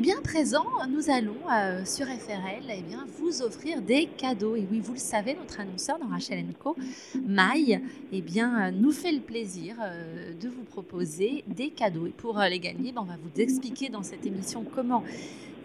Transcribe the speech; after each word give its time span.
Eh 0.00 0.02
bien, 0.02 0.16
à 0.16 0.22
présent, 0.22 0.64
nous 0.88 1.10
allons 1.10 1.36
euh, 1.52 1.84
sur 1.84 2.06
FRL 2.06 2.64
eh 2.74 2.80
bien, 2.80 3.04
vous 3.18 3.42
offrir 3.42 3.82
des 3.82 4.06
cadeaux. 4.06 4.56
Et 4.56 4.66
oui, 4.70 4.80
vous 4.80 4.94
le 4.94 4.98
savez, 4.98 5.34
notre 5.34 5.60
annonceur 5.60 5.98
dans 5.98 6.06
Rachel 6.06 6.42
Co, 6.58 6.74
Maï, 7.22 7.78
eh 8.10 8.22
bien, 8.22 8.68
euh, 8.68 8.70
nous 8.70 8.92
fait 8.92 9.12
le 9.12 9.20
plaisir 9.20 9.76
euh, 9.78 10.32
de 10.40 10.48
vous 10.48 10.62
proposer 10.62 11.44
des 11.48 11.68
cadeaux. 11.68 12.06
Et 12.06 12.12
pour 12.16 12.38
les 12.38 12.58
gagner, 12.60 12.92
ben, 12.92 13.02
on 13.02 13.04
va 13.04 13.18
vous 13.22 13.42
expliquer 13.42 13.90
dans 13.90 14.02
cette 14.02 14.24
émission 14.24 14.64
comment 14.74 15.04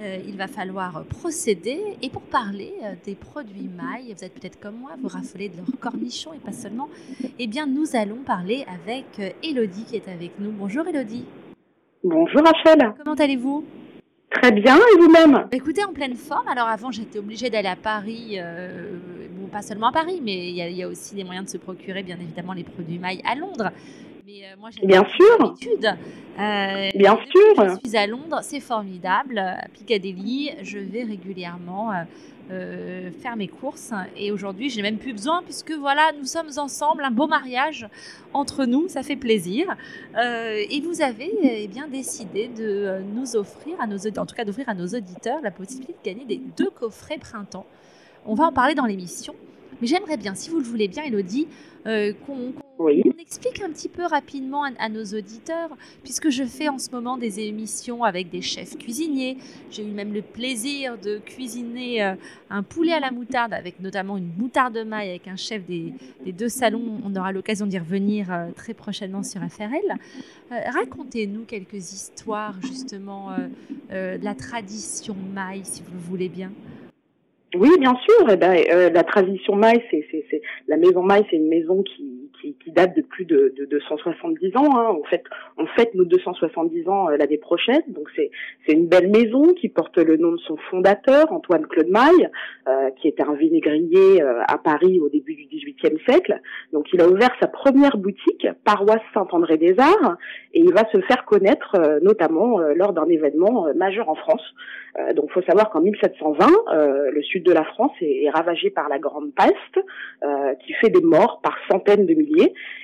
il 0.01 0.35
va 0.35 0.47
falloir 0.47 1.05
procéder. 1.05 1.79
Et 2.01 2.09
pour 2.09 2.23
parler 2.23 2.73
des 3.05 3.15
produits 3.15 3.69
Maï, 3.69 4.13
vous 4.13 4.25
êtes 4.25 4.33
peut-être 4.33 4.59
comme 4.59 4.75
moi, 4.75 4.97
vous 5.01 5.07
raffolez 5.07 5.47
de 5.47 5.55
leurs 5.55 5.79
cornichons 5.79 6.33
et 6.33 6.39
pas 6.39 6.51
seulement, 6.51 6.89
eh 7.39 7.47
bien, 7.47 7.67
nous 7.67 7.95
allons 7.95 8.17
parler 8.25 8.65
avec 8.67 9.33
Elodie 9.41 9.85
qui 9.85 9.95
est 9.95 10.09
avec 10.09 10.37
nous. 10.39 10.51
Bonjour 10.51 10.85
Elodie. 10.85 11.23
Bonjour 12.03 12.41
Rachel. 12.43 12.93
Comment 12.97 13.15
allez-vous? 13.15 13.63
Très 14.41 14.51
bien, 14.51 14.77
et 14.77 14.97
vous-même? 14.99 15.47
Écoutez, 15.51 15.83
en 15.83 15.93
pleine 15.93 16.15
forme. 16.15 16.47
Alors 16.47 16.67
avant, 16.67 16.91
j'étais 16.91 17.19
obligée 17.19 17.49
d'aller 17.49 17.67
à 17.67 17.75
Paris, 17.75 18.37
euh, 18.37 18.97
bon, 19.31 19.47
pas 19.47 19.61
seulement 19.61 19.87
à 19.87 19.91
Paris, 19.91 20.19
mais 20.23 20.49
il 20.49 20.55
y, 20.55 20.83
a 20.83 20.87
aussi 20.87 21.15
des 21.15 21.23
moyens 21.23 21.45
de 21.45 21.51
se 21.51 21.57
procurer, 21.57 22.03
bien 22.03 22.17
évidemment, 22.19 22.53
les 22.53 22.63
produits 22.63 22.99
mailles 22.99 23.21
à 23.25 23.35
Londres. 23.35 23.71
Mais 24.25 24.43
euh, 24.43 24.55
moi, 24.59 24.69
j'ai 24.71 24.87
bien 24.87 25.05
sûr. 25.05 25.55
Euh, 26.39 26.89
bien 26.95 27.17
sûr. 27.29 27.55
Je 27.57 27.87
suis 27.87 27.97
à 27.97 28.07
Londres, 28.07 28.39
c'est 28.41 28.59
formidable. 28.59 29.37
À 29.37 29.67
Piccadilly, 29.71 30.51
je 30.63 30.79
vais 30.79 31.03
régulièrement 31.03 31.91
euh, 32.51 33.09
faire 33.11 33.35
mes 33.35 33.47
courses. 33.47 33.91
Et 34.15 34.31
aujourd'hui, 34.31 34.69
j'ai 34.69 34.83
même 34.83 34.97
plus 34.97 35.13
besoin 35.13 35.41
puisque 35.41 35.71
voilà, 35.71 36.11
nous 36.19 36.25
sommes 36.25 36.49
ensemble, 36.57 37.03
un 37.03 37.09
beau 37.09 37.25
mariage 37.25 37.87
entre 38.33 38.65
nous, 38.65 38.87
ça 38.87 39.01
fait 39.01 39.15
plaisir. 39.15 39.67
Euh, 40.15 40.63
et 40.69 40.79
vous 40.81 41.01
avez 41.01 41.31
eh 41.41 41.67
bien 41.67 41.87
décidé 41.87 42.47
de 42.47 42.63
euh, 42.63 43.01
nous 43.01 43.35
offrir 43.35 43.81
à 43.81 43.87
nos 43.87 43.97
en 43.97 44.25
tout 44.27 44.35
cas 44.35 44.45
d'offrir 44.45 44.69
à 44.69 44.75
nos 44.75 44.85
auditeurs 44.85 45.41
la 45.41 45.49
possibilité 45.49 45.93
de 45.93 46.07
gagner 46.07 46.25
des 46.25 46.39
deux 46.55 46.69
coffrets 46.69 47.17
printemps. 47.17 47.65
On 48.27 48.35
va 48.35 48.45
en 48.45 48.51
parler 48.51 48.75
dans 48.75 48.85
l'émission. 48.85 49.33
Mais 49.81 49.87
j'aimerais 49.87 50.17
bien, 50.17 50.35
si 50.35 50.51
vous 50.51 50.59
le 50.59 50.65
voulez 50.65 50.87
bien, 50.87 51.03
Elodie, 51.03 51.47
qu'on 51.83 52.53
on 52.57 52.64
explique 53.19 53.61
un 53.61 53.69
petit 53.69 53.89
peu 53.89 54.03
rapidement 54.03 54.63
à, 54.63 54.89
nos 54.89 55.03
auditeurs, 55.03 55.69
puisque 56.03 56.29
je 56.29 56.43
fais 56.43 56.69
en 56.69 56.77
ce 56.77 56.91
moment 56.91 57.17
des 57.17 57.39
émissions 57.39 58.03
avec 58.03 58.29
des 58.29 58.41
chefs 58.41 58.77
cuisiniers. 58.77 59.37
J'ai 59.71 59.83
eu 59.83 59.91
même 59.91 60.13
le 60.13 60.21
plaisir 60.21 60.97
de 60.97 61.17
cuisiner 61.19 62.03
euh, 62.03 62.15
un 62.49 62.63
poulet 62.63 62.93
à 62.93 62.99
la 62.99 63.11
moutarde, 63.11 63.53
avec 63.53 63.79
notamment 63.79 64.17
une 64.17 64.31
moutarde 64.37 64.73
de 64.73 64.83
maille, 64.83 65.09
avec 65.09 65.27
un 65.27 65.35
chef 65.35 65.65
des, 65.65 65.93
deux 66.25 66.49
salons. 66.49 66.99
On 67.05 67.15
aura 67.15 67.31
l'occasion 67.31 67.65
d'y 67.65 67.79
revenir 67.79 68.31
euh, 68.31 68.51
très 68.55 68.73
prochainement 68.73 69.23
sur 69.23 69.41
FRL. 69.41 69.97
Euh, 70.51 70.55
racontez-nous 70.73 71.43
quelques 71.45 71.93
histoires 71.93 72.55
justement 72.61 73.29
de 73.89 74.23
la 74.23 74.35
tradition 74.35 75.15
maille, 75.33 75.63
si 75.63 75.81
vous 75.83 75.93
le 75.93 75.99
voulez 75.99 76.29
bien. 76.29 76.51
Oui, 77.55 77.69
bien 77.79 77.95
sûr. 78.03 78.29
Eh 78.29 78.35
ben, 78.35 78.91
la 78.93 79.03
tradition 79.03 79.55
maille, 79.55 79.81
c'est 79.89 80.41
la 80.67 80.77
maison 80.77 81.01
maille, 81.01 81.25
c'est 81.29 81.37
une 81.37 81.47
maison 81.47 81.83
qui, 81.83 82.14
qui, 82.53 82.71
date 82.71 82.95
de 82.95 83.01
plus 83.01 83.25
de, 83.25 83.53
de 83.57 83.65
270 83.65 84.57
ans. 84.57 84.77
Hein. 84.77 84.89
En 84.89 85.03
fait, 85.03 85.23
on 85.57 85.65
fête 85.67 85.93
nos 85.95 86.05
270 86.05 86.87
ans 86.87 87.09
euh, 87.09 87.17
l'année 87.17 87.37
prochaine. 87.37 87.81
Donc 87.87 88.09
c'est 88.15 88.29
c'est 88.65 88.73
une 88.73 88.87
belle 88.87 89.09
maison 89.09 89.53
qui 89.53 89.69
porte 89.69 89.97
le 89.97 90.17
nom 90.17 90.33
de 90.33 90.37
son 90.37 90.57
fondateur, 90.69 91.31
Antoine 91.31 91.65
Claude 91.67 91.89
Maille, 91.89 92.29
euh, 92.67 92.89
qui 93.01 93.07
était 93.07 93.23
un 93.23 93.33
vinaigrier 93.33 94.21
euh, 94.21 94.41
à 94.47 94.57
Paris 94.57 94.99
au 94.99 95.09
début 95.09 95.35
du 95.35 95.47
XVIIIe 95.47 95.99
siècle. 96.07 96.39
Donc 96.73 96.87
il 96.93 97.01
a 97.01 97.07
ouvert 97.07 97.31
sa 97.39 97.47
première 97.47 97.97
boutique, 97.97 98.47
paroisse 98.63 99.01
Saint-André 99.13 99.57
des 99.57 99.75
Arts, 99.79 100.17
et 100.53 100.59
il 100.59 100.73
va 100.73 100.83
se 100.91 100.99
faire 101.01 101.25
connaître 101.25 101.75
notamment 102.01 102.59
lors 102.75 102.93
d'un 102.93 103.07
événement 103.07 103.67
majeur 103.75 104.09
en 104.09 104.15
France. 104.15 104.43
donc, 105.15 105.31
faut 105.31 105.41
savoir 105.41 105.69
qu'en 105.69 105.81
1720, 105.81 106.47
le 107.11 107.21
sud 107.23 107.43
de 107.43 107.51
la 107.51 107.63
France 107.63 107.91
est, 108.01 108.23
est 108.23 108.29
ravagé 108.29 108.69
par 108.69 108.89
la 108.89 108.99
Grande 108.99 109.31
Peste, 109.33 109.85
qui 110.61 110.73
fait 110.73 110.89
des 110.89 111.01
morts 111.01 111.39
par 111.43 111.57
centaines 111.69 112.05
de 112.05 112.13
milliers 112.13 112.34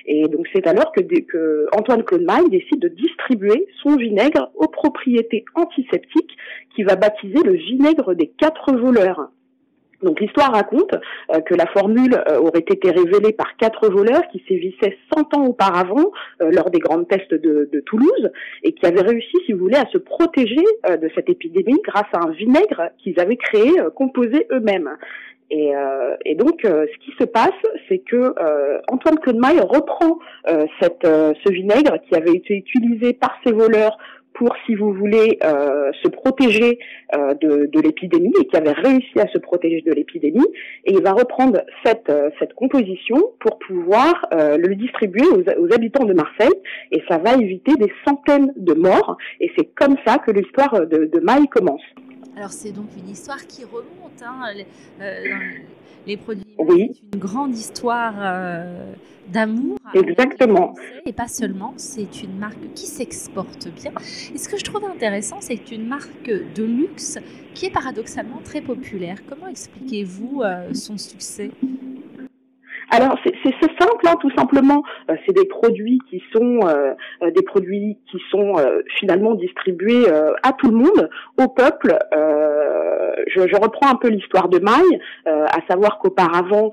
et 0.06 0.28
donc 0.28 0.46
c'est 0.52 0.66
alors 0.66 0.92
que, 0.92 1.00
que 1.00 1.66
Antoine 1.76 2.04
décide 2.50 2.80
de 2.80 2.88
distribuer 2.88 3.66
son 3.82 3.96
vinaigre 3.96 4.50
aux 4.54 4.68
propriétés 4.68 5.44
antiseptiques 5.54 6.36
qui 6.74 6.82
va 6.82 6.96
baptiser 6.96 7.42
le 7.44 7.54
vinaigre 7.54 8.14
des 8.14 8.28
quatre 8.28 8.74
voleurs. 8.74 9.30
Donc 10.02 10.20
l'histoire 10.20 10.52
raconte 10.52 10.94
euh, 11.32 11.40
que 11.40 11.54
la 11.54 11.66
formule 11.66 12.14
euh, 12.28 12.38
aurait 12.38 12.60
été 12.60 12.90
révélée 12.90 13.32
par 13.32 13.56
quatre 13.56 13.88
voleurs 13.88 14.22
qui 14.32 14.42
sévissaient 14.48 14.98
100 15.14 15.34
ans 15.36 15.46
auparavant 15.46 16.10
euh, 16.40 16.50
lors 16.50 16.70
des 16.70 16.80
grandes 16.80 17.06
pestes 17.06 17.34
de, 17.34 17.68
de, 17.72 17.80
Toulouse 17.80 18.30
et 18.62 18.72
qui 18.72 18.86
avaient 18.86 19.02
réussi, 19.02 19.36
si 19.46 19.52
vous 19.52 19.60
voulez, 19.60 19.76
à 19.76 19.86
se 19.92 19.98
protéger 19.98 20.64
de 20.88 21.10
cette 21.14 21.28
épidémie 21.28 21.80
grâce 21.84 22.06
à 22.12 22.26
un 22.26 22.30
vinaigre 22.30 22.90
qu'ils 22.98 23.18
avaient 23.20 23.36
créé, 23.36 23.70
composé 23.94 24.46
eux-mêmes. 24.50 24.90
Et, 25.52 25.76
euh, 25.76 26.16
et, 26.24 26.34
donc, 26.34 26.64
euh, 26.64 26.86
ce 26.90 27.04
qui 27.04 27.14
se 27.18 27.24
passe, 27.24 27.50
c'est 27.86 27.98
que 27.98 28.16
euh, 28.16 28.78
Antoine 28.88 29.18
Codemaille 29.18 29.60
reprend 29.60 30.18
cette, 30.80 31.04
ce 31.06 31.52
vinaigre 31.52 31.98
qui 32.08 32.16
avait 32.16 32.32
été 32.32 32.54
utilisé 32.54 33.12
par 33.12 33.36
ces 33.44 33.52
voleurs 33.52 33.98
pour, 34.32 34.54
si 34.64 34.74
vous 34.74 34.94
voulez, 34.94 35.38
se 35.42 36.08
protéger 36.08 36.78
de, 37.12 37.66
de 37.66 37.80
l'épidémie 37.80 38.32
et 38.40 38.46
qui 38.46 38.56
avait 38.56 38.72
réussi 38.72 39.20
à 39.20 39.28
se 39.28 39.38
protéger 39.38 39.82
de 39.82 39.92
l'épidémie. 39.92 40.46
Et 40.86 40.94
il 40.94 41.02
va 41.02 41.12
reprendre 41.12 41.60
cette, 41.84 42.10
cette 42.38 42.54
composition 42.54 43.18
pour 43.40 43.58
pouvoir 43.58 44.26
le 44.32 44.74
distribuer 44.74 45.26
aux, 45.28 45.42
aux, 45.62 45.72
habitants 45.74 46.06
de 46.06 46.14
Marseille. 46.14 46.54
Et 46.90 47.02
ça 47.08 47.18
va 47.18 47.34
éviter 47.34 47.74
des 47.76 47.92
centaines 48.06 48.52
de 48.56 48.72
morts. 48.72 49.18
Et 49.40 49.52
c'est 49.56 49.68
comme 49.74 49.96
ça 50.06 50.16
que 50.18 50.30
l'histoire 50.30 50.86
de, 50.86 51.04
de 51.04 51.20
Maille 51.20 51.48
commence. 51.48 51.82
Alors 52.36 52.52
c'est 52.52 52.72
donc 52.72 52.86
une 52.96 53.10
histoire 53.10 53.46
qui 53.46 53.64
remonte, 53.64 54.22
hein, 54.24 54.52
les, 54.54 54.66
euh, 55.00 56.16
produits. 56.16 56.44
Oui. 56.58 56.90
C'est 56.94 57.14
une 57.14 57.20
grande 57.20 57.54
histoire 57.54 58.14
euh, 58.18 58.92
d'amour. 59.28 59.78
Exactement. 59.94 60.74
Et 61.04 61.12
pas 61.12 61.28
seulement, 61.28 61.74
c'est 61.76 62.22
une 62.22 62.38
marque 62.38 62.72
qui 62.74 62.86
s'exporte 62.86 63.68
bien. 63.74 63.92
Et 64.34 64.38
ce 64.38 64.48
que 64.48 64.56
je 64.56 64.64
trouve 64.64 64.84
intéressant, 64.84 65.36
c'est 65.40 65.56
que 65.56 65.62
c'est 65.68 65.74
une 65.74 65.86
marque 65.86 66.30
de 66.54 66.64
luxe 66.64 67.18
qui 67.54 67.66
est 67.66 67.70
paradoxalement 67.70 68.40
très 68.42 68.62
populaire. 68.62 69.18
Comment 69.28 69.48
expliquez-vous 69.48 70.42
euh, 70.42 70.72
son 70.72 70.96
succès? 70.96 71.50
Alors 72.92 73.16
c'est 73.24 73.52
simple, 73.80 74.06
hein, 74.06 74.16
tout 74.20 74.30
simplement. 74.36 74.82
Euh, 75.10 75.16
c'est 75.24 75.32
des 75.34 75.46
produits 75.46 75.98
qui 76.10 76.22
sont 76.30 76.60
euh, 76.64 76.92
euh, 77.22 77.30
des 77.30 77.40
produits 77.40 77.96
qui 78.10 78.18
sont 78.30 78.56
finalement 78.98 79.34
distribués 79.34 80.06
à 80.42 80.52
tout 80.52 80.70
le 80.70 80.76
monde, 80.76 81.08
au 81.42 81.48
peuple. 81.48 81.96
Je, 83.28 83.48
je, 83.48 83.56
reprends 83.56 83.88
un 83.88 83.94
peu 83.94 84.08
l'histoire 84.08 84.48
de 84.48 84.58
Maille, 84.58 85.00
à 85.26 85.58
savoir 85.68 85.98
qu'auparavant, 85.98 86.72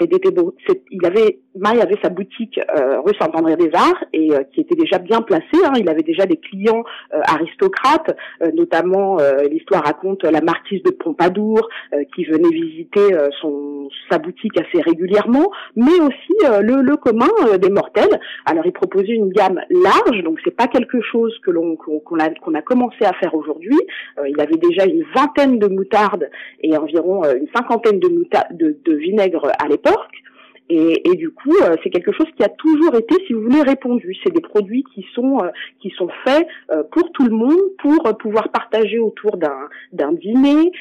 il 0.00 1.06
avait 1.06 1.38
Maille 1.58 1.80
avait 1.80 1.98
sa 2.02 2.08
boutique 2.08 2.60
rue 3.04 3.14
Saint-André 3.20 3.56
des 3.56 3.70
Arts 3.74 4.04
et 4.12 4.30
qui 4.52 4.60
était 4.60 4.74
déjà 4.74 4.98
bien 4.98 5.20
placée. 5.20 5.44
Hein, 5.64 5.72
il 5.78 5.88
avait 5.88 6.02
déjà 6.02 6.26
des 6.26 6.36
clients 6.36 6.84
aristocrates, 7.10 8.16
notamment 8.54 9.18
l'histoire 9.50 9.84
raconte 9.84 10.24
la 10.24 10.40
marquise 10.40 10.82
de 10.82 10.90
Pompadour 10.90 11.68
qui 12.14 12.24
venait 12.24 12.50
visiter 12.50 13.08
son 13.40 13.88
sa 14.10 14.18
boutique 14.18 14.58
assez 14.60 14.82
régulièrement 14.82 15.50
mais 15.76 15.98
aussi 16.00 16.34
euh, 16.44 16.60
le, 16.60 16.82
le, 16.82 16.96
commun 16.96 17.28
euh, 17.46 17.58
des 17.58 17.70
mortels. 17.70 18.20
Alors 18.46 18.66
il 18.66 18.72
proposait 18.72 19.14
une 19.14 19.30
gamme 19.30 19.60
large, 19.70 20.22
donc 20.24 20.38
c'est 20.44 20.54
pas 20.54 20.66
quelque 20.66 21.00
chose 21.00 21.36
que 21.44 21.50
l'on 21.50 21.76
qu'on 21.76 22.18
a 22.18 22.30
qu'on 22.30 22.54
a 22.54 22.62
commencé 22.62 23.04
à 23.04 23.12
faire 23.14 23.34
aujourd'hui. 23.34 23.78
Euh, 24.18 24.28
il 24.28 24.40
avait 24.40 24.56
déjà 24.56 24.84
une 24.84 25.04
vingtaine 25.14 25.58
de 25.58 25.68
moutardes 25.68 26.30
et 26.60 26.76
environ 26.76 27.22
une 27.24 27.48
cinquantaine 27.54 27.98
de, 27.98 28.08
de, 28.52 28.76
de 28.84 28.94
vinaigre 28.94 29.50
à 29.58 29.68
l'époque. 29.68 30.22
Et, 30.70 31.08
et, 31.08 31.14
du 31.14 31.30
coup, 31.30 31.54
euh, 31.62 31.76
c'est 31.82 31.90
quelque 31.90 32.12
chose 32.12 32.26
qui 32.36 32.42
a 32.42 32.48
toujours 32.48 32.94
été, 32.94 33.14
si 33.26 33.32
vous 33.32 33.42
voulez, 33.42 33.62
répondu. 33.62 34.14
C'est 34.22 34.32
des 34.32 34.40
produits 34.40 34.84
qui 34.94 35.06
sont 35.14 35.38
euh, 35.42 35.48
qui 35.80 35.90
sont 35.90 36.08
faits 36.24 36.46
euh, 36.70 36.82
pour 36.90 37.10
tout 37.12 37.24
le 37.24 37.34
monde, 37.34 37.56
pour 37.78 38.02
pouvoir 38.18 38.50
partager 38.50 38.98
autour 38.98 39.36
d'un 39.36 39.68
d'un 39.92 40.12
dîner, 40.12 40.72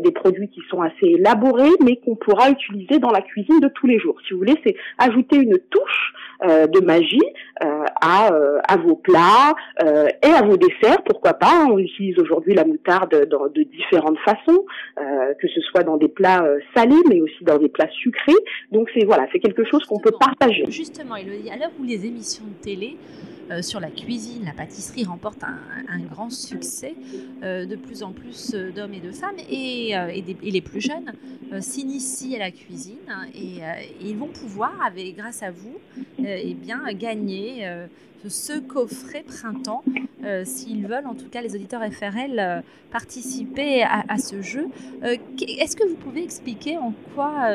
des 0.00 0.10
produits 0.10 0.48
qui 0.48 0.60
sont 0.68 0.80
assez 0.80 1.06
élaborés, 1.06 1.70
mais 1.84 1.96
qu'on 1.96 2.16
pourra 2.16 2.50
utiliser 2.50 2.98
dans 2.98 3.10
la 3.10 3.20
cuisine 3.20 3.60
de 3.60 3.68
tous 3.68 3.86
les 3.86 3.98
jours. 3.98 4.16
Si 4.26 4.32
vous 4.32 4.38
voulez, 4.38 4.58
c'est 4.64 4.76
ajouter 4.98 5.36
une 5.36 5.58
touche 5.70 6.14
de 6.42 6.84
magie 6.84 7.20
à 7.60 8.30
à 8.68 8.76
vos 8.76 8.96
plats 8.96 9.54
et 9.80 10.30
à 10.30 10.42
vos 10.42 10.56
desserts. 10.56 11.02
Pourquoi 11.04 11.34
pas 11.34 11.66
On 11.70 11.78
utilise 11.78 12.18
aujourd'hui 12.18 12.54
la 12.54 12.64
moutarde 12.64 13.28
dans, 13.28 13.48
de 13.48 13.62
différentes 13.62 14.18
façons, 14.20 14.64
que 14.96 15.48
ce 15.48 15.60
soit 15.60 15.82
dans 15.82 15.96
des 15.96 16.08
plats 16.08 16.44
salés, 16.74 17.02
mais 17.08 17.20
aussi 17.20 17.44
dans 17.44 17.58
des 17.58 17.68
plats 17.68 17.90
sucrés. 17.90 18.32
Donc 18.70 18.90
c'est 18.94 19.04
voilà, 19.14 19.28
c'est 19.30 19.40
quelque 19.40 19.64
chose 19.64 19.84
qu'on 19.84 19.98
peut 19.98 20.14
partager. 20.18 20.64
Justement, 20.70 21.16
Elodie, 21.16 21.50
à 21.50 21.58
l'heure 21.58 21.72
où 21.78 21.82
les 21.82 22.06
émissions 22.06 22.44
de 22.46 22.64
télé 22.64 22.96
euh, 23.50 23.60
sur 23.60 23.78
la 23.78 23.90
cuisine, 23.90 24.42
la 24.46 24.52
pâtisserie 24.52 25.04
remportent 25.04 25.44
un, 25.44 26.00
grand 26.00 26.30
succès, 26.30 26.94
euh, 27.42 27.66
de 27.66 27.76
plus 27.76 28.02
en 28.02 28.12
plus 28.12 28.54
euh, 28.54 28.70
d'hommes 28.70 28.94
et 28.94 29.00
de 29.00 29.12
femmes 29.12 29.36
et, 29.50 29.94
les 30.42 30.60
plus 30.62 30.80
jeunes 30.80 31.12
s'initient 31.60 32.36
à 32.36 32.38
la 32.38 32.50
cuisine 32.50 32.96
hein, 33.06 33.26
et, 33.34 33.60
ils 34.00 34.16
vont 34.16 34.28
pouvoir, 34.28 34.72
avec, 34.82 35.14
grâce 35.14 35.42
à 35.42 35.50
vous, 35.50 35.76
eh 36.18 36.54
bien, 36.54 36.80
gagner 36.94 37.68
ce 38.28 38.58
coffret 38.58 39.24
printemps, 39.26 39.82
s'ils 40.44 40.86
veulent, 40.86 41.06
en 41.06 41.14
tout 41.14 41.28
cas 41.28 41.42
les 41.42 41.54
auditeurs 41.54 41.82
FRL, 41.92 42.62
participer 42.90 43.82
à, 43.82 44.18
ce 44.18 44.40
jeu. 44.42 44.68
Est-ce 45.02 45.76
que 45.76 45.86
vous 45.88 45.96
pouvez 45.96 46.22
expliquer 46.22 46.78
en 46.78 46.92
quoi 47.14 47.48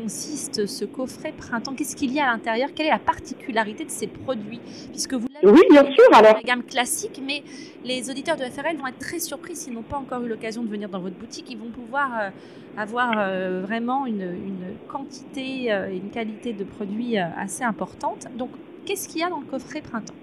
consiste 0.00 0.66
ce 0.66 0.84
coffret 0.84 1.32
printemps? 1.32 1.74
Qu'est-ce 1.74 1.96
qu'il 1.96 2.12
y 2.12 2.20
a 2.20 2.28
à 2.28 2.32
l'intérieur? 2.32 2.70
Quelle 2.74 2.86
est 2.86 2.90
la 2.90 2.98
particularité 2.98 3.84
de 3.84 3.90
ces 3.90 4.06
produits? 4.06 4.60
Puisque 4.90 5.14
vous 5.14 5.26
oui, 5.42 5.60
bien 5.70 5.84
sûr, 5.84 6.04
alors. 6.14 6.34
la 6.36 6.42
gamme 6.42 6.62
classique, 6.62 7.20
mais 7.24 7.42
les 7.84 8.08
auditeurs 8.08 8.36
de 8.36 8.44
FRL 8.44 8.76
vont 8.78 8.86
être 8.86 8.98
très 8.98 9.18
surpris 9.18 9.54
s'ils 9.54 9.74
n'ont 9.74 9.82
pas 9.82 9.98
encore 9.98 10.22
eu 10.22 10.28
l'occasion 10.28 10.62
de 10.62 10.68
venir 10.68 10.88
dans 10.88 11.00
votre 11.00 11.16
boutique. 11.16 11.50
Ils 11.50 11.58
vont 11.58 11.70
pouvoir 11.70 12.30
avoir 12.78 13.12
vraiment 13.60 14.06
une, 14.06 14.22
une 14.22 14.76
quantité 14.88 15.66
et 15.66 15.96
une 15.96 16.10
qualité 16.10 16.54
de 16.54 16.64
produits 16.64 17.18
assez 17.18 17.62
importante. 17.62 18.26
Donc, 18.36 18.50
qu'est-ce 18.84 19.08
qu'il 19.08 19.20
y 19.20 19.24
a 19.24 19.30
dans 19.30 19.40
le 19.40 19.46
coffret 19.46 19.82
printemps? 19.82 20.14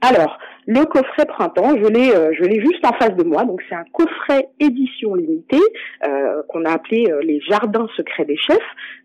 Alors, 0.00 0.38
le 0.66 0.84
coffret 0.84 1.26
printemps, 1.26 1.76
je 1.76 1.88
l'ai, 1.88 2.14
euh, 2.14 2.32
je 2.38 2.44
l'ai 2.44 2.60
juste 2.60 2.84
en 2.84 2.92
face 2.92 3.14
de 3.16 3.24
moi. 3.24 3.44
Donc 3.44 3.60
c'est 3.68 3.74
un 3.74 3.84
coffret 3.92 4.48
édition 4.60 5.14
limitée 5.14 5.56
euh, 6.04 6.42
qu'on 6.48 6.64
a 6.64 6.72
appelé 6.72 7.10
euh, 7.10 7.20
les 7.22 7.40
Jardins 7.40 7.88
secrets 7.96 8.24
des 8.24 8.36
chefs. 8.36 8.58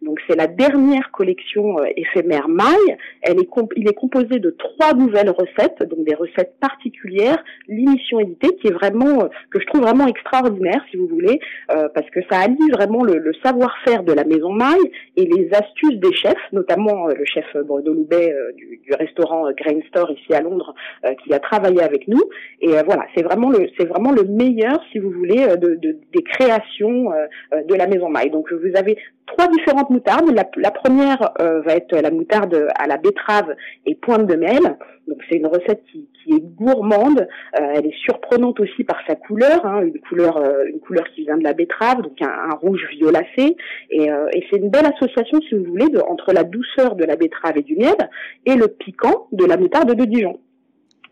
Donc 0.04 0.20
c'est 0.28 0.36
la 0.36 0.48
dernière 0.48 1.12
collection 1.12 1.84
éphémère 1.96 2.48
maille. 2.48 2.98
Elle 3.24 3.40
est 3.40 3.50
il 3.76 3.90
est 3.90 3.94
composé 3.94 4.40
de 4.40 4.52
trois 4.52 4.94
nouvelles 4.94 5.32
recettes, 5.32 5.82
donc 5.90 6.06
des 6.06 6.14
recettes 6.14 6.56
particulières. 6.60 7.44
L'émission 7.68 8.20
éditée 8.20 8.56
qui 8.58 8.68
est 8.68 8.74
vraiment 8.74 9.28
que 9.50 9.60
je 9.60 9.66
trouve 9.66 9.82
vraiment 9.82 10.06
extraordinaire, 10.06 10.84
si 10.92 10.98
vous 10.98 11.08
voulez, 11.08 11.40
parce 11.68 12.10
que 12.12 12.20
ça 12.30 12.40
allie 12.40 12.70
vraiment 12.72 13.04
le, 13.04 13.18
le 13.18 13.32
savoir-faire 13.44 14.04
de 14.04 14.14
la 14.14 14.24
maison 14.26 14.52
maille 14.52 14.92
et 15.16 15.26
les 15.26 15.50
astuces 15.54 16.00
des 16.00 16.14
chefs, 16.14 16.36
notamment 16.52 17.08
le 17.08 17.26
chef 17.26 17.46
Bruno 17.66 17.94
Loubet 17.94 18.34
du, 18.56 18.80
du, 18.86 18.94
restaurant 18.94 19.50
Grain 19.58 19.80
Store 19.88 20.12
ici 20.12 20.34
à 20.34 20.42
Londres, 20.42 20.76
qui 21.24 21.34
a 21.34 21.40
travailler 21.50 21.82
avec 21.82 22.08
nous. 22.08 22.22
Et 22.62 22.78
euh, 22.78 22.84
voilà, 22.86 23.04
c'est 23.16 23.24
vraiment 23.24 23.50
le 23.50 23.70
c'est 23.78 23.86
vraiment 23.86 24.12
le 24.12 24.24
meilleur, 24.24 24.80
si 24.92 25.00
vous 25.00 25.12
voulez, 25.12 25.44
euh, 25.44 25.56
de, 25.56 25.76
de 25.76 25.98
des 26.14 26.24
créations 26.24 27.12
euh, 27.12 27.64
de 27.64 27.76
la 27.76 27.88
maison 27.88 28.10
maille. 28.10 28.32
Donc 28.32 28.52
vous 28.52 28.76
avez 28.76 28.98
trois 29.26 29.48
différentes 29.48 29.90
moutardes. 29.90 30.30
La, 30.34 30.50
la 30.56 30.72
première 30.72 31.34
va 31.40 31.74
être 31.76 31.94
la 31.98 32.12
moutarde 32.12 32.68
à 32.80 32.88
la 32.88 32.98
betterave 32.98 33.56
et 33.86 33.96
pointe 33.96 34.26
de 34.26 34.36
miel. 34.36 34.78
Donc 35.08 35.20
c'est 35.30 35.36
une 35.36 35.48
recette 35.48 35.84
qui, 35.92 36.08
qui 36.24 36.34
est 36.34 36.44
gourmande. 36.56 37.28
elle 37.54 37.86
est 37.86 37.98
surprenante 38.06 38.60
aussi 38.62 38.84
par 38.86 39.00
sa 39.06 39.16
couleur, 39.16 39.66
hein, 39.66 39.82
une 39.82 40.00
couleur 40.00 40.42
une 40.66 40.80
couleur 40.80 41.06
qui 41.14 41.24
vient 41.24 41.38
de 41.38 41.44
la 41.44 41.54
betterave, 41.54 42.02
donc 42.04 42.22
un, 42.22 42.56
rouge 42.56 42.86
violacé. 42.92 43.58
Et, 43.90 44.06
et 44.06 44.44
c'est 44.50 44.58
une 44.58 44.70
belle 44.70 44.86
association, 44.86 45.40
si 45.48 45.56
vous 45.56 45.66
voulez, 45.66 45.90
de, 45.90 46.00
entre 46.00 46.32
la 46.34 46.44
douceur 46.44 46.96
de 46.96 47.04
la 47.04 47.18
betterave 47.18 47.58
et 47.58 47.64
du 47.64 47.76
miel 47.76 47.98
et 48.46 48.56
le 48.56 48.68
piquant 48.68 49.28
de 49.34 49.46
la 49.46 49.58
moutarde 49.58 49.94
de 49.94 50.06
Dijon. 50.06 50.40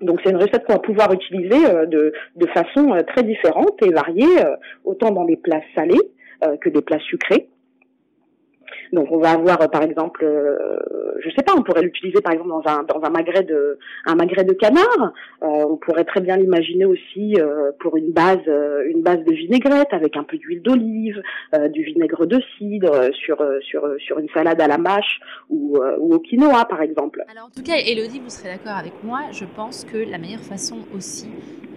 Donc 0.02 0.20
c'est 0.24 0.32
une 0.32 0.38
recette 0.38 0.66
qu'on 0.66 0.74
va 0.74 0.80
pouvoir 0.80 1.14
utiliser 1.14 1.66
euh, 1.66 1.86
de, 1.86 2.14
de 2.36 2.48
façon 2.48 2.94
euh, 2.94 3.02
très 3.04 3.24
différente 3.24 3.82
et 3.84 3.92
variée, 3.92 4.46
euh, 4.46 4.56
autant 4.84 5.12
dans 5.12 5.26
des 5.26 5.38
plats 5.38 5.62
salés 5.76 6.00
que 6.62 6.70
des 6.70 6.82
plats 6.82 7.00
sucrés. 7.00 7.48
Donc 8.94 9.08
on 9.12 9.20
va 9.20 9.32
avoir 9.32 9.58
par 9.70 9.84
exemple, 9.84 10.26
je 11.20 11.30
sais 11.32 11.44
pas, 11.44 11.54
on 11.58 11.64
pourrait 11.64 11.82
l'utiliser 11.82 12.22
par 12.22 12.34
exemple 12.34 12.50
dans 12.50 12.64
un 12.66 12.84
dans 12.84 13.02
un 13.04 13.10
magret 13.10 13.44
de 13.44 13.78
un 14.06 14.16
magret 14.16 14.44
de 14.44 14.54
canard. 14.54 15.14
on 15.42 15.78
pourrait 15.78 16.06
très 16.06 16.22
bien 16.22 16.38
l'imaginer 16.38 16.86
aussi 16.86 17.36
pour 17.80 17.98
une 17.98 18.12
base 18.12 18.46
une 18.88 19.02
base 19.02 19.24
de 19.24 19.34
vinaigrette 19.34 19.92
avec 19.92 20.18
un 20.18 20.24
peu 20.24 20.38
d'huile 20.38 20.62
d'olive, 20.62 21.22
du 21.70 21.84
vinaigre 21.84 22.26
de 22.26 22.40
cidre 22.58 23.14
sur 23.14 23.38
sur 23.62 23.88
sur 24.00 24.20
une 24.20 24.30
salade 24.30 24.62
à 24.62 24.68
la 24.68 24.78
mâche 24.78 25.20
ou, 25.50 25.78
ou 26.00 26.14
au 26.14 26.20
quinoa 26.20 26.66
par 26.66 26.82
exemple. 26.82 27.24
Alors 27.30 27.46
en 27.46 27.50
tout 27.50 27.64
cas, 27.64 27.78
Elodie, 27.78 28.20
vous 28.20 28.30
serez 28.30 28.50
d'accord 28.50 28.78
avec 28.78 28.94
moi. 29.04 29.22
Je 29.32 29.46
pense 29.46 29.86
que 29.86 29.98
la 29.98 30.18
meilleure 30.18 30.42
façon 30.42 30.78
aussi 30.96 31.28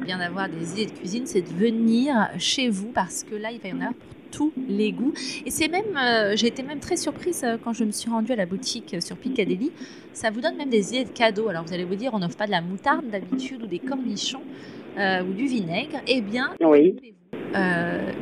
bien 0.04 0.18
d'avoir 0.18 0.48
des 0.48 0.72
idées 0.72 0.86
de 0.86 0.96
cuisine, 0.96 1.26
c'est 1.26 1.42
de 1.42 1.54
venir 1.54 2.14
chez 2.38 2.68
vous 2.68 2.90
parce 2.92 3.24
que 3.24 3.34
là, 3.34 3.50
il 3.50 3.60
va 3.60 3.68
y 3.68 3.72
en 3.72 3.76
avoir 3.76 3.94
pour 3.94 4.17
tous 4.30 4.52
les 4.68 4.92
goûts. 4.92 5.12
Et 5.46 5.50
c'est 5.50 5.68
même, 5.68 5.96
euh, 5.96 6.36
j'ai 6.36 6.46
été 6.48 6.62
même 6.62 6.80
très 6.80 6.96
surprise 6.96 7.42
euh, 7.44 7.56
quand 7.62 7.72
je 7.72 7.84
me 7.84 7.90
suis 7.90 8.10
rendue 8.10 8.32
à 8.32 8.36
la 8.36 8.46
boutique 8.46 8.94
euh, 8.94 9.00
sur 9.00 9.16
Piccadilly. 9.16 9.70
Ça 10.12 10.30
vous 10.30 10.40
donne 10.40 10.56
même 10.56 10.70
des 10.70 10.94
idées 10.94 11.04
de 11.04 11.10
cadeaux. 11.10 11.48
Alors 11.48 11.64
vous 11.64 11.72
allez 11.72 11.84
vous 11.84 11.94
dire, 11.94 12.12
on 12.14 12.18
n'offre 12.18 12.36
pas 12.36 12.46
de 12.46 12.50
la 12.50 12.60
moutarde 12.60 13.08
d'habitude 13.10 13.62
ou 13.62 13.66
des 13.66 13.78
cornichons 13.78 14.42
ou 14.96 15.32
du 15.32 15.46
vinaigre. 15.46 16.00
Eh 16.08 16.20
bien, 16.20 16.50
oui. 16.60 16.96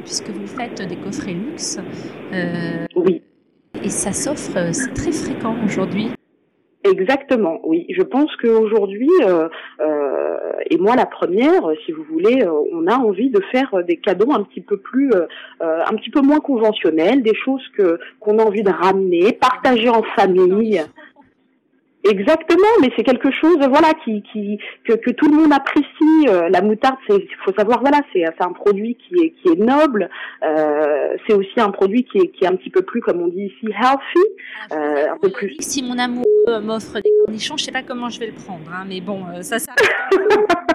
puisque 0.04 0.28
vous 0.28 0.46
faites 0.46 0.82
des 0.86 0.96
coffrets 0.96 1.32
luxe. 1.32 1.78
oui. 2.94 3.22
Et 3.82 3.88
ça 3.88 4.12
s'offre, 4.12 4.72
c'est 4.72 4.92
très 4.92 5.12
fréquent 5.12 5.56
aujourd'hui. 5.64 6.10
Exactement, 6.90 7.60
oui. 7.64 7.86
Je 7.90 8.02
pense 8.02 8.34
qu'aujourd'hui, 8.36 9.10
euh, 9.22 9.48
euh, 9.80 10.36
et 10.70 10.78
moi 10.78 10.94
la 10.94 11.06
première, 11.06 11.62
si 11.84 11.92
vous 11.92 12.04
voulez, 12.04 12.42
euh, 12.42 12.52
on 12.72 12.86
a 12.86 12.96
envie 12.96 13.30
de 13.30 13.40
faire 13.50 13.82
des 13.84 13.96
cadeaux 13.96 14.30
un 14.32 14.42
petit 14.44 14.60
peu 14.60 14.76
plus, 14.76 15.10
euh, 15.12 15.26
un 15.60 15.94
petit 15.96 16.10
peu 16.10 16.20
moins 16.20 16.40
conventionnels, 16.40 17.22
des 17.22 17.34
choses 17.34 17.66
que 17.76 17.98
qu'on 18.20 18.38
a 18.38 18.44
envie 18.44 18.62
de 18.62 18.70
ramener, 18.70 19.32
partager 19.32 19.88
en 19.88 20.02
famille. 20.16 20.82
Exactement, 22.10 22.68
mais 22.80 22.90
c'est 22.96 23.02
quelque 23.02 23.30
chose, 23.30 23.58
voilà, 23.68 23.92
qui, 24.04 24.22
qui 24.32 24.58
que, 24.84 24.94
que 24.94 25.10
tout 25.10 25.28
le 25.28 25.36
monde 25.36 25.52
apprécie. 25.52 26.28
Euh, 26.28 26.48
la 26.50 26.62
moutarde, 26.62 26.96
c'est, 27.08 27.26
faut 27.44 27.52
savoir, 27.56 27.80
voilà, 27.80 28.00
c'est, 28.12 28.22
c'est 28.22 28.44
un 28.44 28.52
produit 28.52 28.96
qui 28.96 29.14
est 29.24 29.30
qui 29.30 29.48
est 29.48 29.58
noble. 29.58 30.08
Euh, 30.44 31.16
c'est 31.26 31.34
aussi 31.34 31.58
un 31.58 31.70
produit 31.70 32.04
qui 32.04 32.18
est 32.18 32.28
qui 32.28 32.44
est 32.44 32.48
un 32.48 32.56
petit 32.56 32.70
peu 32.70 32.82
plus, 32.82 33.00
comme 33.00 33.20
on 33.20 33.28
dit 33.28 33.52
ici, 33.54 33.66
healthy, 33.66 34.26
ah, 34.70 34.74
euh, 34.74 35.12
un 35.12 35.18
peu 35.18 35.30
plus. 35.30 35.56
Si 35.60 35.82
mon 35.82 35.98
amoureux 35.98 36.60
m'offre 36.62 37.00
des 37.00 37.10
cornichons, 37.24 37.56
je 37.56 37.64
sais 37.64 37.72
pas 37.72 37.82
comment 37.82 38.08
je 38.08 38.20
vais 38.20 38.26
le 38.26 38.32
prendre, 38.32 38.70
hein, 38.72 38.84
mais 38.88 39.00
bon, 39.00 39.22
euh, 39.34 39.42
ça, 39.42 39.58
ça. 39.58 39.72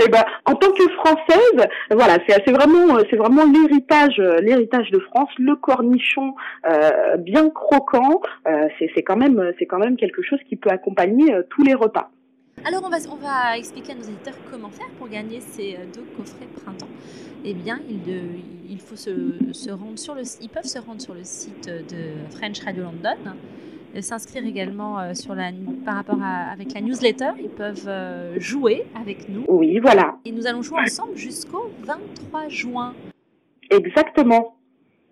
Eh 0.00 0.08
ben, 0.08 0.24
en 0.46 0.54
tant 0.54 0.72
que 0.72 0.88
française, 0.92 1.68
voilà, 1.90 2.18
c'est 2.26 2.50
vraiment, 2.50 2.98
c'est 3.10 3.16
vraiment 3.16 3.44
l'héritage, 3.44 4.16
de 4.16 4.98
France, 4.98 5.30
le 5.38 5.56
cornichon 5.56 6.34
euh, 6.68 7.16
bien 7.16 7.50
croquant. 7.50 8.20
Euh, 8.46 8.68
c'est 8.78 9.02
quand 9.02 9.16
même, 9.16 9.96
quelque 9.96 10.22
chose 10.22 10.38
qui 10.48 10.56
peut 10.56 10.70
accompagner 10.70 11.32
euh, 11.34 11.42
tous 11.50 11.62
les 11.62 11.74
repas. 11.74 12.10
Alors 12.66 12.82
on 12.84 13.16
va, 13.16 13.58
expliquer 13.58 13.92
à 13.92 13.94
nos 13.96 14.02
éditeurs 14.02 14.34
comment 14.50 14.70
faire 14.70 14.88
pour 14.98 15.08
gagner 15.08 15.40
ces 15.40 15.76
deux 15.94 16.04
coffrets 16.16 16.46
printemps. 16.62 16.88
Eh 17.44 17.52
bien, 17.52 17.80
il, 17.90 18.80
faut 18.80 18.94
ils 18.96 20.48
peuvent 20.48 20.64
se 20.64 20.78
rendre 20.78 21.00
sur 21.00 21.14
le 21.14 21.24
site 21.24 21.66
de 21.66 22.34
French 22.36 22.60
Radio 22.60 22.84
London 22.84 23.34
s'inscrire 24.00 24.46
également 24.46 24.98
euh, 24.98 25.14
sur 25.14 25.34
la, 25.34 25.50
par 25.84 25.96
rapport 25.96 26.22
à, 26.22 26.50
avec 26.52 26.74
la 26.74 26.80
newsletter. 26.80 27.30
Ils 27.38 27.48
peuvent 27.48 27.86
euh, 27.86 28.38
jouer 28.38 28.84
avec 29.00 29.28
nous. 29.28 29.44
Oui, 29.48 29.78
voilà. 29.78 30.18
Et 30.24 30.32
nous 30.32 30.46
allons 30.46 30.62
jouer 30.62 30.80
ensemble 30.80 31.16
jusqu'au 31.16 31.70
23 31.84 32.48
juin. 32.48 32.94
Exactement. 33.70 34.56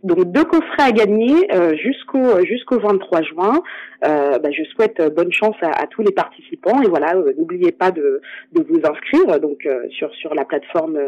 Donc 0.03 0.25
deux 0.33 0.45
coffrets 0.45 0.83
à 0.83 0.91
gagner 0.91 1.53
euh, 1.53 1.77
jusqu'au 1.77 2.45
jusqu'au 2.45 2.81
23 2.81 3.23
juin. 3.23 3.63
Euh, 4.05 4.39
bah, 4.39 4.51
je 4.51 4.65
souhaite 4.65 4.99
euh, 4.99 5.11
bonne 5.11 5.31
chance 5.31 5.55
à, 5.63 5.87
tous 5.87 6.03
les 6.03 6.11
participants 6.11 6.83
et 6.83 6.89
voilà, 6.89 7.15
n'oubliez 7.39 7.71
pas 7.71 7.93
de, 7.93 8.21
de 8.53 8.63
vous 8.63 8.81
inscrire 8.85 9.39
donc 9.39 9.69
sur 9.91 10.13
sur 10.15 10.35
la 10.35 10.45
plateforme 10.45 10.99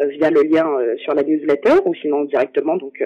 via 0.00 0.30
le 0.30 0.42
lien 0.42 0.66
sur 0.98 1.14
la 1.14 1.22
newsletter 1.22 1.80
ou 1.86 1.94
sinon 1.94 2.24
directement 2.24 2.76
donc 2.76 3.02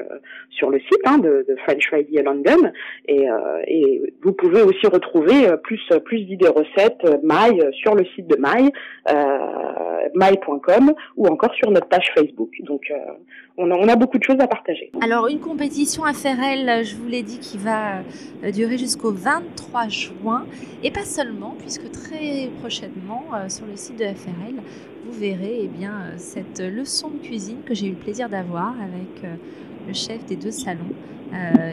sur 0.50 0.70
le 0.70 0.80
site 0.80 1.02
hein, 1.04 1.18
de, 1.18 1.44
de, 1.48 1.56
French 1.64 1.88
Radio 1.90 2.22
London 2.22 2.72
et, 3.06 3.26
et 3.68 4.14
vous 4.22 4.32
pouvez 4.32 4.62
aussi 4.62 4.86
retrouver 4.86 5.48
plus 5.62 5.80
plus 6.04 6.24
d'idées 6.24 6.48
recettes 6.48 7.22
maille 7.22 7.62
sur 7.72 7.94
le 7.94 8.04
site 8.16 8.26
de 8.26 8.36
maille 8.36 8.70
maille.com 10.14 10.92
ou 11.16 11.26
encore 11.26 11.54
sur 11.54 11.70
notre 11.70 11.88
page 11.88 12.10
Facebook. 12.16 12.50
Donc 12.62 12.92
on 13.56 13.70
a, 13.70 13.74
on 13.74 13.88
a 13.88 13.96
beaucoup 13.96 14.18
de 14.18 14.24
choses 14.24 14.40
à 14.40 14.46
partager. 14.46 14.90
Une 15.28 15.40
compétition 15.40 16.04
FRL, 16.04 16.84
je 16.84 16.96
vous 16.96 17.06
l'ai 17.06 17.22
dit, 17.22 17.38
qui 17.38 17.58
va 17.58 17.98
euh, 18.44 18.50
durer 18.50 18.78
jusqu'au 18.78 19.12
23 19.12 19.88
juin. 19.88 20.46
Et 20.82 20.90
pas 20.90 21.04
seulement, 21.04 21.54
puisque 21.58 21.90
très 21.90 22.50
prochainement, 22.60 23.24
euh, 23.34 23.48
sur 23.48 23.66
le 23.66 23.76
site 23.76 23.98
de 23.98 24.04
FRL, 24.04 24.54
vous 25.04 25.12
verrez 25.12 25.60
eh 25.64 25.68
bien, 25.68 25.92
euh, 25.92 26.14
cette 26.16 26.60
leçon 26.60 27.10
de 27.10 27.18
cuisine 27.18 27.58
que 27.66 27.74
j'ai 27.74 27.88
eu 27.88 27.90
le 27.90 27.96
plaisir 27.96 28.28
d'avoir 28.28 28.74
avec 28.80 29.30
le 29.86 29.92
chef 29.92 30.24
des 30.26 30.36
deux 30.36 30.50
salons. 30.50 30.94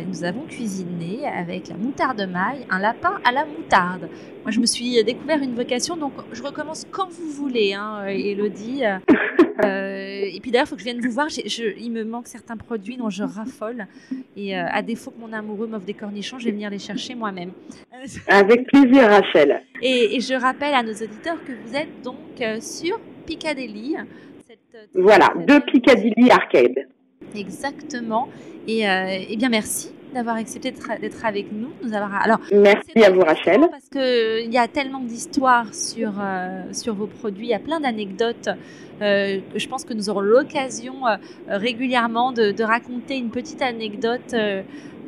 nous 0.07 0.23
avons 0.23 0.45
cuisiné 0.47 1.27
avec 1.27 1.67
la 1.67 1.75
moutarde 1.75 2.21
maille, 2.21 2.65
un 2.69 2.79
lapin 2.79 3.19
à 3.23 3.31
la 3.31 3.45
moutarde. 3.45 4.09
Moi, 4.43 4.51
je 4.51 4.59
me 4.59 4.65
suis 4.65 5.03
découvert 5.03 5.41
une 5.41 5.55
vocation, 5.55 5.97
donc 5.97 6.13
je 6.31 6.41
recommence 6.41 6.85
quand 6.91 7.09
vous 7.09 7.29
voulez, 7.29 7.73
hein, 7.73 8.05
Elodie. 8.07 8.83
Euh, 9.65 10.21
et 10.23 10.39
puis 10.39 10.51
d'ailleurs, 10.51 10.67
il 10.67 10.69
faut 10.69 10.75
que 10.75 10.81
je 10.81 10.85
vienne 10.85 11.01
vous 11.01 11.11
voir. 11.11 11.27
il 11.29 11.91
me 11.91 12.03
manque 12.03 12.27
certains 12.27 12.57
produits 12.57 12.97
dont 12.97 13.09
je 13.09 13.23
raffole. 13.23 13.87
Et 14.35 14.57
euh, 14.57 14.65
à 14.69 14.81
défaut 14.81 15.11
que 15.11 15.19
mon 15.19 15.33
amoureux 15.33 15.67
m'offre 15.67 15.85
des 15.85 15.93
cornichons, 15.93 16.39
je 16.39 16.45
vais 16.45 16.51
venir 16.51 16.69
les 16.69 16.79
chercher 16.79 17.15
moi-même. 17.15 17.51
Avec 18.27 18.67
plaisir, 18.67 19.09
Rachel. 19.09 19.61
Et, 19.81 20.19
je 20.19 20.33
rappelle 20.33 20.73
à 20.73 20.83
nos 20.83 20.93
auditeurs 20.93 21.43
que 21.43 21.51
vous 21.51 21.75
êtes 21.75 22.01
donc 22.03 22.15
euh, 22.41 22.59
sur 22.61 22.99
Piccadilly. 23.25 23.95
voilà, 24.95 25.27
de 25.35 25.59
Piccadilly 25.59 26.31
Arcade. 26.31 26.87
Exactement. 27.35 28.29
Et, 28.67 28.81
et 28.83 29.35
bien, 29.37 29.49
merci 29.49 29.91
d'avoir 30.13 30.35
accepté 30.35 30.71
d'être 30.71 31.25
avec 31.25 31.51
nous. 31.51 31.69
nous 31.83 31.93
avoir... 31.93 32.21
Alors, 32.23 32.39
merci 32.51 33.03
à 33.03 33.09
vous, 33.11 33.21
Rachel. 33.21 33.67
Parce 33.71 33.89
qu'il 33.89 34.51
y 34.51 34.57
a 34.57 34.67
tellement 34.67 34.99
d'histoires 35.01 35.73
sur, 35.73 36.13
sur 36.71 36.93
vos 36.93 37.07
produits, 37.07 37.47
il 37.47 37.49
y 37.49 37.53
a 37.53 37.59
plein 37.59 37.79
d'anecdotes. 37.79 38.49
je 39.01 39.67
pense 39.67 39.85
que 39.85 39.93
nous 39.93 40.09
aurons 40.09 40.21
l'occasion 40.21 40.95
régulièrement 41.47 42.31
de, 42.31 42.51
de, 42.51 42.63
raconter 42.63 43.17
une 43.17 43.29
petite 43.29 43.61
anecdote 43.61 44.35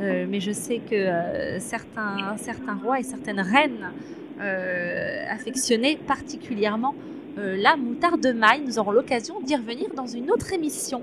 euh, 0.02 0.26
mais 0.28 0.40
je 0.40 0.52
sais 0.52 0.80
que 0.80 0.96
euh, 0.96 1.60
certains, 1.60 2.36
certains 2.38 2.76
rois 2.76 3.00
et 3.00 3.04
certaines 3.04 3.40
reines 3.40 3.92
euh, 4.40 5.26
affectionnaient 5.30 5.96
particulièrement 5.96 6.96
la 7.38 7.78
moutarde 7.78 8.20
de 8.20 8.34
maille. 8.34 8.62
Nous 8.66 8.78
aurons 8.78 8.92
l'occasion 8.92 9.40
d'y 9.40 9.56
revenir 9.56 9.88
dans 9.96 10.06
une 10.06 10.30
autre 10.32 10.52
émission. 10.52 11.02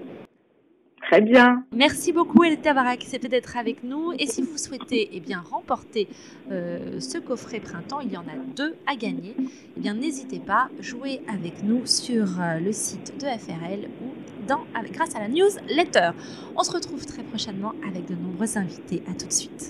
Très 1.10 1.22
bien. 1.22 1.64
Merci 1.74 2.12
beaucoup, 2.12 2.44
d'avoir 2.62 2.86
accepté 2.86 3.28
d'être 3.28 3.56
avec 3.56 3.82
nous. 3.82 4.12
Et 4.18 4.26
si 4.26 4.42
vous 4.42 4.58
souhaitez 4.58 5.08
eh 5.14 5.20
bien, 5.20 5.42
remporter 5.50 6.06
ce 6.50 7.18
coffret 7.18 7.60
printemps, 7.60 8.00
il 8.00 8.12
y 8.12 8.16
en 8.18 8.22
a 8.22 8.36
deux 8.54 8.74
à 8.86 8.94
gagner. 8.94 9.34
Eh 9.38 9.80
bien, 9.80 9.94
n'hésitez 9.94 10.38
pas, 10.38 10.68
jouez 10.80 11.22
avec 11.32 11.62
nous 11.62 11.86
sur 11.86 12.26
le 12.62 12.72
site 12.72 13.14
de 13.18 13.24
FRL 13.24 13.88
ou 14.02 14.54
grâce 14.92 15.16
à 15.16 15.20
la 15.20 15.28
newsletter. 15.28 16.10
On 16.54 16.62
se 16.62 16.72
retrouve 16.72 17.06
très 17.06 17.22
prochainement 17.22 17.72
avec 17.88 18.06
de 18.06 18.14
nombreux 18.14 18.58
invités. 18.58 19.02
À 19.10 19.14
tout 19.14 19.26
de 19.26 19.32
suite. 19.32 19.66